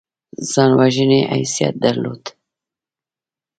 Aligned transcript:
ځان 0.51 0.71
وژنې 0.79 1.21
حیثیت 1.33 1.73
درلود. 1.83 2.23